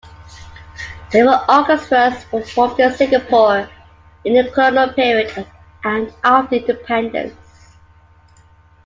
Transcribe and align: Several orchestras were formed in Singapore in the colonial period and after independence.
Several 1.11 1.45
orchestras 1.47 2.25
were 2.31 2.41
formed 2.41 2.79
in 2.79 2.91
Singapore 2.91 3.69
in 4.25 4.33
the 4.33 4.51
colonial 4.51 4.91
period 4.95 5.45
and 5.83 6.11
after 6.23 6.55
independence. 6.55 7.75